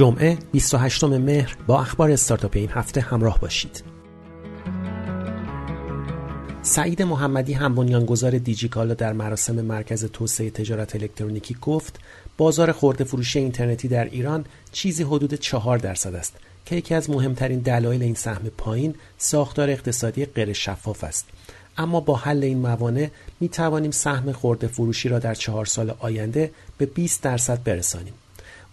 جمعه 0.00 0.38
28 0.52 1.04
مهر 1.04 1.56
با 1.66 1.80
اخبار 1.80 2.10
استارتاپ 2.10 2.56
این 2.56 2.68
هفته 2.70 3.00
همراه 3.00 3.40
باشید. 3.40 3.84
سعید 6.62 7.02
محمدی 7.02 7.52
هم 7.52 7.74
بنیانگذار 7.74 8.38
دیجیکالا 8.38 8.94
در 8.94 9.12
مراسم 9.12 9.60
مرکز 9.60 10.04
توسعه 10.04 10.50
تجارت 10.50 10.96
الکترونیکی 10.96 11.56
گفت 11.62 12.00
بازار 12.36 12.72
خورده 12.72 13.04
فروشی 13.04 13.38
اینترنتی 13.38 13.88
در 13.88 14.04
ایران 14.04 14.44
چیزی 14.72 15.02
حدود 15.02 15.34
4 15.34 15.78
درصد 15.78 16.14
است 16.14 16.36
که 16.66 16.76
یکی 16.76 16.94
از 16.94 17.10
مهمترین 17.10 17.58
دلایل 17.58 18.02
این 18.02 18.14
سهم 18.14 18.42
پایین 18.58 18.94
ساختار 19.18 19.70
اقتصادی 19.70 20.24
غیر 20.24 20.52
شفاف 20.52 21.04
است 21.04 21.26
اما 21.78 22.00
با 22.00 22.16
حل 22.16 22.44
این 22.44 22.58
موانع 22.58 23.08
می 23.40 23.48
توانیم 23.48 23.90
سهم 23.90 24.32
خورده 24.32 24.66
فروشی 24.66 25.08
را 25.08 25.18
در 25.18 25.34
چهار 25.34 25.64
سال 25.64 25.94
آینده 25.98 26.50
به 26.78 26.86
20 26.86 27.22
درصد 27.22 27.62
برسانیم 27.64 28.12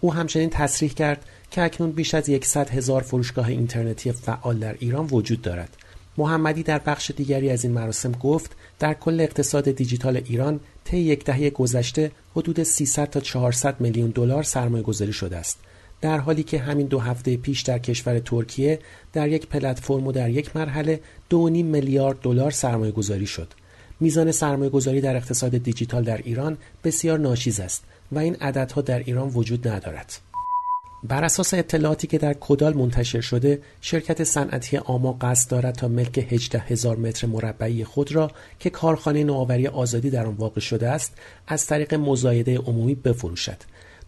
او 0.01 0.13
همچنین 0.13 0.49
تصریح 0.49 0.91
کرد 0.91 1.25
که 1.51 1.61
اکنون 1.61 1.91
بیش 1.91 2.13
از 2.13 2.29
100 2.43 2.69
هزار 2.69 3.01
فروشگاه 3.01 3.47
اینترنتی 3.47 4.11
فعال 4.11 4.59
در 4.59 4.75
ایران 4.79 5.07
وجود 5.11 5.41
دارد. 5.41 5.77
محمدی 6.17 6.63
در 6.63 6.79
بخش 6.79 7.11
دیگری 7.11 7.49
از 7.49 7.63
این 7.63 7.73
مراسم 7.73 8.11
گفت 8.11 8.51
در 8.79 8.93
کل 8.93 9.21
اقتصاد 9.21 9.71
دیجیتال 9.71 10.21
ایران 10.25 10.59
طی 10.83 10.97
یک 10.97 11.25
دهه 11.25 11.49
گذشته 11.49 12.11
حدود 12.35 12.63
300 12.63 13.09
تا 13.09 13.19
400 13.19 13.81
میلیون 13.81 14.09
دلار 14.09 14.43
سرمایه 14.43 14.83
گذاری 14.83 15.13
شده 15.13 15.37
است. 15.37 15.59
در 16.01 16.17
حالی 16.17 16.43
که 16.43 16.59
همین 16.59 16.87
دو 16.87 16.99
هفته 16.99 17.37
پیش 17.37 17.61
در 17.61 17.79
کشور 17.79 18.19
ترکیه 18.19 18.79
در 19.13 19.27
یک 19.27 19.47
پلتفرم 19.47 20.07
و 20.07 20.11
در 20.11 20.29
یک 20.29 20.55
مرحله 20.55 20.99
2.5 21.31 21.35
میلیارد 21.35 22.19
دلار 22.21 22.51
سرمایه 22.51 22.91
گذاری 22.91 23.27
شد. 23.27 23.47
میزان 23.99 24.31
سرمایه 24.31 24.69
گذاری 24.69 25.01
در 25.01 25.15
اقتصاد 25.15 25.57
دیجیتال 25.57 26.03
در 26.03 26.17
ایران 26.17 26.57
بسیار 26.83 27.19
ناچیز 27.19 27.59
است 27.59 27.83
و 28.11 28.19
این 28.19 28.35
عددها 28.35 28.81
در 28.81 28.99
ایران 28.99 29.27
وجود 29.27 29.67
ندارد. 29.67 30.19
بر 31.03 31.23
اساس 31.23 31.53
اطلاعاتی 31.53 32.07
که 32.07 32.17
در 32.17 32.33
کدال 32.33 32.73
منتشر 32.73 33.21
شده 33.21 33.61
شرکت 33.81 34.23
صنعتی 34.23 34.77
آما 34.77 35.17
قصد 35.21 35.51
دارد 35.51 35.75
تا 35.75 35.87
ملک 35.87 36.33
18 36.33 36.59
هزار 36.59 36.97
متر 36.97 37.27
مربعی 37.27 37.83
خود 37.83 38.11
را 38.11 38.31
که 38.59 38.69
کارخانه 38.69 39.23
نوآوری 39.23 39.67
آزادی 39.67 40.09
در 40.09 40.25
آن 40.25 40.35
واقع 40.35 40.61
شده 40.61 40.89
است 40.89 41.13
از 41.47 41.65
طریق 41.65 41.93
مزایده 41.93 42.57
عمومی 42.57 42.95
بفروشد. 42.95 43.57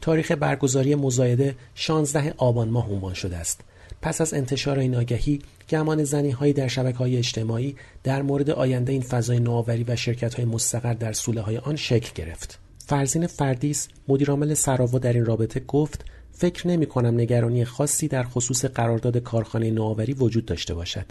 تاریخ 0.02 0.32
برگزاری 0.32 0.96
مزایده 0.96 1.56
16 1.76 2.34
آبان 2.38 2.70
ماه 2.70 2.92
عنوان 2.92 3.14
شده 3.14 3.38
است. 3.38 3.62
پس 4.02 4.22
از 4.22 4.34
انتشار 4.34 4.80
این 4.80 4.96
آگهی 4.96 5.40
گمان 5.70 6.04
زنی 6.04 6.32
هایی 6.32 6.54
در 6.54 6.68
شبکه 6.68 6.98
های 6.98 7.18
اجتماعی 7.18 7.76
در 8.04 8.22
مورد 8.22 8.50
آینده 8.50 8.92
این 8.92 9.02
فضای 9.02 9.40
نوآوری 9.40 9.84
و 9.84 9.96
شرکت 9.96 10.34
های 10.34 10.46
مستقر 10.46 10.94
در 10.94 11.14
سوله 11.14 11.42
های 11.42 11.58
آن 11.58 11.76
شکل 11.76 12.12
گرفت 12.16 12.60
فرزین 12.78 13.28
فردیس 13.28 13.88
مدیرعامل 14.08 14.54
سراوا 14.54 15.00
در 15.00 15.14
این 15.14 15.26
رابطه 15.26 15.60
گفت 15.60 16.06
فکر 16.32 16.68
نمی 16.68 16.86
کنم 16.86 17.14
نگرانی 17.20 17.66
خاصی 17.66 18.08
در 18.08 18.24
خصوص 18.24 18.66
قرارداد 18.66 19.18
کارخانه 19.18 19.72
نوآوری 19.72 20.14
وجود 20.14 20.46
داشته 20.46 20.74
باشد. 20.74 21.06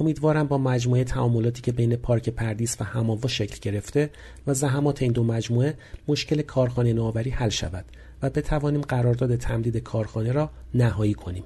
امیدوارم 0.00 0.46
با 0.46 0.58
مجموعه 0.58 1.04
تعاملاتی 1.04 1.62
که 1.62 1.72
بین 1.72 1.96
پارک 1.96 2.28
پردیس 2.28 2.76
و 2.80 2.84
هماوا 2.84 3.28
شکل 3.28 3.58
گرفته 3.62 4.10
و 4.46 4.54
زحمات 4.54 5.02
این 5.02 5.12
دو 5.12 5.24
مجموعه 5.24 5.74
مشکل 6.08 6.42
کارخانه 6.42 6.92
نوآوری 6.92 7.30
حل 7.30 7.48
شود 7.48 7.84
و 8.22 8.30
بتوانیم 8.30 8.80
قرارداد 8.80 9.36
تمدید 9.36 9.76
کارخانه 9.76 10.32
را 10.32 10.50
نهایی 10.74 11.14
کنیم. 11.14 11.44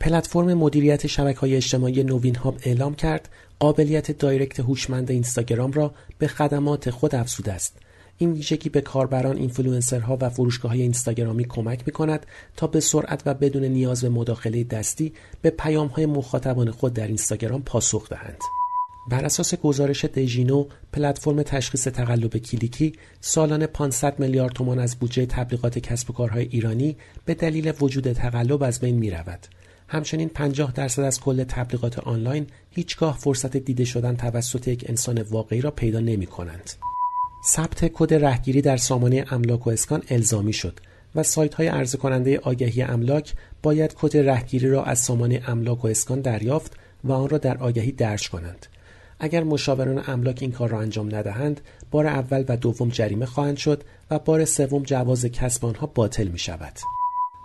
پلتفرم 0.00 0.54
مدیریت 0.54 1.06
شبکه 1.06 1.40
های 1.40 1.56
اجتماعی 1.56 2.04
نوین 2.04 2.34
هاب 2.34 2.58
اعلام 2.62 2.94
کرد 2.94 3.28
قابلیت 3.58 4.18
دایرکت 4.18 4.60
هوشمند 4.60 5.10
اینستاگرام 5.10 5.72
را 5.72 5.94
به 6.18 6.26
خدمات 6.26 6.90
خود 6.90 7.14
افزوده 7.14 7.52
است 7.52 7.76
این 8.18 8.32
ویژگی 8.32 8.68
به 8.68 8.80
کاربران 8.80 9.36
اینفلوئنسرها 9.36 10.18
و 10.20 10.30
فروشگاه 10.30 10.70
های 10.70 10.82
اینستاگرامی 10.82 11.44
کمک 11.44 11.82
می 11.86 11.92
کند 11.92 12.26
تا 12.56 12.66
به 12.66 12.80
سرعت 12.80 13.22
و 13.26 13.34
بدون 13.34 13.64
نیاز 13.64 14.02
به 14.02 14.08
مداخله 14.08 14.64
دستی 14.64 15.12
به 15.42 15.50
پیام 15.50 15.86
های 15.86 16.06
مخاطبان 16.06 16.70
خود 16.70 16.94
در 16.94 17.06
اینستاگرام 17.06 17.62
پاسخ 17.62 18.08
دهند. 18.08 18.38
بر 19.08 19.24
اساس 19.24 19.54
گزارش 19.54 20.04
دژینو 20.04 20.66
پلتفرم 20.92 21.42
تشخیص 21.42 21.88
تقلب 21.88 22.36
کلیکی 22.36 22.92
سالانه 23.20 23.66
500 23.66 24.18
میلیارد 24.18 24.52
تومان 24.52 24.78
از 24.78 24.96
بودجه 24.96 25.26
تبلیغات 25.26 25.78
کسب 25.78 26.10
و 26.10 26.12
کارهای 26.12 26.48
ایرانی 26.50 26.96
به 27.24 27.34
دلیل 27.34 27.72
وجود 27.80 28.12
تقلب 28.12 28.62
از 28.62 28.80
بین 28.80 28.96
می 28.96 29.10
رود. 29.10 29.46
همچنین 29.88 30.28
50 30.28 30.72
درصد 30.72 31.02
از 31.02 31.20
کل 31.20 31.44
تبلیغات 31.44 31.98
آنلاین 31.98 32.46
هیچگاه 32.70 33.18
فرصت 33.18 33.56
دیده 33.56 33.84
شدن 33.84 34.16
توسط 34.16 34.68
یک 34.68 34.84
انسان 34.88 35.22
واقعی 35.22 35.60
را 35.60 35.70
پیدا 35.70 36.00
نمی 36.00 36.26
کنند. 36.26 36.70
ثبت 37.46 37.84
کد 37.94 38.14
رهگیری 38.14 38.62
در 38.62 38.76
سامانه 38.76 39.24
املاک 39.30 39.66
و 39.66 39.70
اسکان 39.70 40.02
الزامی 40.10 40.52
شد 40.52 40.80
و 41.14 41.22
سایت 41.22 41.54
های 41.54 41.66
عرضه 41.66 41.98
کننده 41.98 42.38
آگهی 42.38 42.82
املاک 42.82 43.34
باید 43.62 43.94
کد 43.94 44.16
رهگیری 44.16 44.70
را 44.70 44.84
از 44.84 44.98
سامانه 44.98 45.42
املاک 45.46 45.84
و 45.84 45.88
اسکان 45.88 46.20
دریافت 46.20 46.72
و 47.04 47.12
آن 47.12 47.28
را 47.28 47.38
در 47.38 47.58
آگهی 47.58 47.92
درج 47.92 48.30
کنند. 48.30 48.66
اگر 49.20 49.44
مشاوران 49.44 50.02
املاک 50.06 50.38
این 50.40 50.52
کار 50.52 50.68
را 50.68 50.80
انجام 50.80 51.14
ندهند، 51.14 51.60
بار 51.90 52.06
اول 52.06 52.44
و 52.48 52.56
دوم 52.56 52.88
جریمه 52.88 53.26
خواهند 53.26 53.56
شد 53.56 53.82
و 54.10 54.18
بار 54.18 54.44
سوم 54.44 54.82
جواز 54.82 55.24
کسب 55.24 55.64
آنها 55.64 55.86
باطل 55.86 56.28
می 56.28 56.38
شود. 56.38 56.72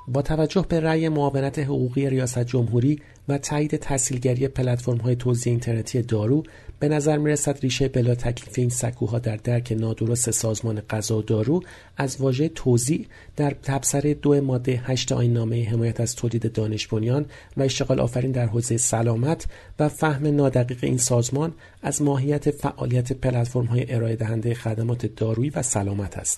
با 0.07 0.21
توجه 0.21 0.65
به 0.69 0.79
رأی 0.79 1.09
معاونت 1.09 1.59
حقوقی 1.59 2.09
ریاست 2.09 2.43
جمهوری 2.43 2.99
و 3.27 3.37
تایید 3.37 3.75
تحصیلگری 3.75 4.47
پلتفرم 4.47 4.97
های 4.97 5.15
توزیع 5.15 5.51
اینترنتی 5.51 6.01
دارو 6.01 6.43
به 6.79 6.87
نظر 6.87 7.17
می 7.17 7.31
رسد 7.31 7.59
ریشه 7.61 7.87
بلا 7.87 8.15
تکلیف 8.15 8.59
این 8.59 8.69
سکوها 8.69 9.19
در 9.19 9.35
درک 9.35 9.75
نادرست 9.79 10.31
سازمان 10.31 10.81
غذا 10.89 11.17
و 11.17 11.21
دارو 11.21 11.63
از 11.97 12.21
واژه 12.21 12.49
توزیع 12.49 13.05
در 13.35 13.51
تبصره 13.63 14.13
دو 14.13 14.41
ماده 14.41 14.81
هشت 14.85 15.11
آین 15.11 15.33
نامه 15.33 15.69
حمایت 15.69 15.99
از 15.99 16.15
تولید 16.15 16.51
دانش 16.51 16.87
بنیان 16.87 17.25
و 17.57 17.63
اشتغال 17.63 17.99
آفرین 17.99 18.31
در 18.31 18.45
حوزه 18.45 18.77
سلامت 18.77 19.45
و 19.79 19.89
فهم 19.89 20.27
نادقیق 20.27 20.83
این 20.83 20.97
سازمان 20.97 21.53
از 21.81 22.01
ماهیت 22.01 22.51
فعالیت 22.51 23.13
پلتفرم 23.13 23.65
های 23.65 23.93
ارائه 23.93 24.15
دهنده 24.15 24.53
خدمات 24.53 25.05
دارویی 25.05 25.49
و 25.49 25.61
سلامت 25.61 26.17
است. 26.17 26.37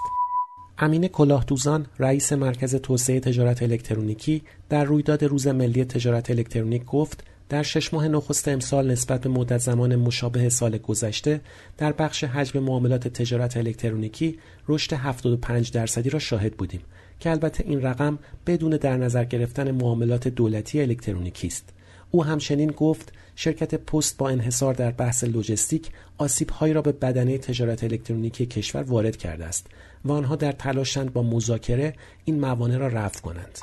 امین 0.77 1.07
کلاهدوزان 1.07 1.85
رئیس 1.99 2.33
مرکز 2.33 2.75
توسعه 2.75 3.19
تجارت 3.19 3.63
الکترونیکی 3.63 4.41
در 4.69 4.83
رویداد 4.83 5.23
روز 5.23 5.47
ملی 5.47 5.85
تجارت 5.85 6.29
الکترونیک 6.29 6.85
گفت 6.85 7.23
در 7.49 7.63
شش 7.63 7.93
ماه 7.93 8.07
نخست 8.07 8.47
امسال 8.47 8.91
نسبت 8.91 9.21
به 9.21 9.29
مدت 9.29 9.57
زمان 9.57 9.95
مشابه 9.95 10.49
سال 10.49 10.77
گذشته 10.77 11.41
در 11.77 11.91
بخش 11.91 12.23
حجم 12.23 12.59
معاملات 12.59 13.07
تجارت 13.07 13.57
الکترونیکی 13.57 14.39
رشد 14.67 14.93
75 14.93 15.71
درصدی 15.71 16.09
را 16.09 16.19
شاهد 16.19 16.53
بودیم 16.53 16.81
که 17.19 17.31
البته 17.31 17.63
این 17.67 17.81
رقم 17.81 18.19
بدون 18.47 18.77
در 18.77 18.97
نظر 18.97 19.23
گرفتن 19.23 19.71
معاملات 19.71 20.27
دولتی 20.27 20.81
الکترونیکی 20.81 21.47
است. 21.47 21.69
او 22.11 22.23
همچنین 22.23 22.71
گفت 22.71 23.13
شرکت 23.35 23.75
پست 23.75 24.17
با 24.17 24.29
انحصار 24.29 24.73
در 24.73 24.91
بحث 24.91 25.23
لوجستیک 25.23 25.89
آسیبهایی 26.17 26.73
را 26.73 26.81
به 26.81 26.91
بدنه 26.91 27.37
تجارت 27.37 27.83
الکترونیکی 27.83 28.45
کشور 28.45 28.81
وارد 28.81 29.17
کرده 29.17 29.45
است. 29.45 29.67
و 30.05 30.11
آنها 30.11 30.35
در 30.35 30.51
تلاشند 30.51 31.13
با 31.13 31.23
مذاکره 31.23 31.93
این 32.25 32.39
موانع 32.39 32.77
را 32.77 32.87
رفع 32.87 33.21
کنند 33.21 33.59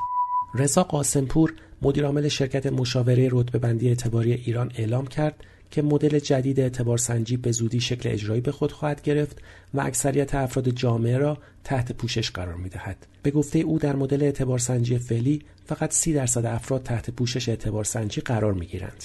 رضا 0.54 0.82
قاسمپور 0.82 1.54
مدیرعامل 1.82 2.28
شرکت 2.28 2.66
مشاوره 2.66 3.28
رتبه‌بندی 3.32 3.88
اعتباری 3.88 4.32
ایران 4.32 4.72
اعلام 4.76 5.06
کرد 5.06 5.44
که 5.70 5.82
مدل 5.82 6.18
جدید 6.18 6.60
اعتبارسنجی 6.60 7.36
به 7.36 7.52
زودی 7.52 7.80
شکل 7.80 8.08
اجرایی 8.08 8.40
به 8.40 8.52
خود 8.52 8.72
خواهد 8.72 9.02
گرفت 9.02 9.38
و 9.74 9.80
اکثریت 9.80 10.34
افراد 10.34 10.68
جامعه 10.68 11.18
را 11.18 11.38
تحت 11.64 11.92
پوشش 11.92 12.30
قرار 12.30 12.54
می‌دهد. 12.54 13.06
به 13.22 13.30
گفته 13.30 13.58
او 13.58 13.78
در 13.78 13.96
مدل 13.96 14.22
اعتبارسنجی 14.22 14.98
فعلی 14.98 15.42
فقط 15.66 15.92
سی 15.92 16.12
درصد 16.12 16.46
افراد 16.46 16.82
تحت 16.82 17.10
پوشش 17.10 17.48
اعتبارسنجی 17.48 18.20
قرار 18.20 18.52
می‌گیرند. 18.52 19.04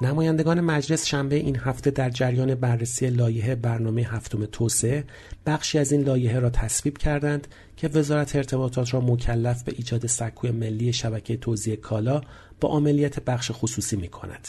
نمایندگان 0.00 0.60
مجلس 0.60 1.06
شنبه 1.06 1.36
این 1.36 1.56
هفته 1.56 1.90
در 1.90 2.10
جریان 2.10 2.54
بررسی 2.54 3.10
لایحه 3.10 3.54
برنامه 3.54 4.02
هفتم 4.02 4.46
توسعه 4.46 5.04
بخشی 5.46 5.78
از 5.78 5.92
این 5.92 6.02
لایحه 6.02 6.38
را 6.38 6.50
تصویب 6.50 6.98
کردند 6.98 7.48
که 7.76 7.88
وزارت 7.88 8.36
ارتباطات 8.36 8.94
را 8.94 9.00
مکلف 9.00 9.62
به 9.62 9.72
ایجاد 9.76 10.06
سکوی 10.06 10.50
ملی 10.50 10.92
شبکه 10.92 11.36
توزیع 11.36 11.76
کالا 11.76 12.20
با 12.60 12.68
عملیت 12.68 13.20
بخش 13.20 13.50
خصوصی 13.54 13.96
می 13.96 14.08
کند. 14.08 14.48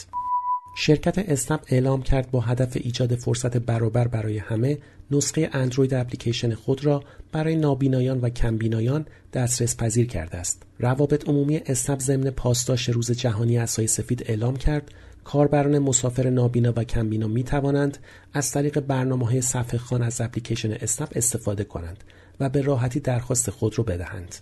شرکت 0.76 1.18
اسنپ 1.18 1.60
اعلام 1.68 2.02
کرد 2.02 2.30
با 2.30 2.40
هدف 2.40 2.76
ایجاد 2.76 3.14
فرصت 3.14 3.56
برابر 3.56 4.08
برای 4.08 4.38
همه 4.38 4.78
نسخه 5.10 5.50
اندروید 5.52 5.94
اپلیکیشن 5.94 6.54
خود 6.54 6.84
را 6.84 7.04
برای 7.32 7.56
نابینایان 7.56 8.20
و 8.20 8.28
کمبینایان 8.28 9.06
دسترس 9.32 9.76
پذیر 9.76 10.06
کرده 10.06 10.36
است. 10.36 10.62
روابط 10.78 11.28
عمومی 11.28 11.60
اسنپ 11.66 12.00
ضمن 12.00 12.30
پاسداشت 12.30 12.90
روز 12.90 13.10
جهانی 13.10 13.58
اسای 13.58 13.86
سفید 13.86 14.24
اعلام 14.26 14.56
کرد 14.56 14.90
کاربران 15.28 15.78
مسافر 15.78 16.30
نابینا 16.30 16.72
و 16.76 16.84
کمبینا 16.84 17.26
می 17.26 17.44
توانند 17.44 17.98
از 18.32 18.50
طریق 18.50 18.80
برنامه 18.80 19.26
های 19.26 19.40
صفحه 19.40 19.78
خان 19.78 20.02
از 20.02 20.20
اپلیکیشن 20.20 20.72
اسنپ 20.72 21.12
استفاده 21.14 21.64
کنند 21.64 22.04
و 22.40 22.48
به 22.48 22.62
راحتی 22.62 23.00
درخواست 23.00 23.50
خود 23.50 23.78
را 23.78 23.84
بدهند. 23.84 24.34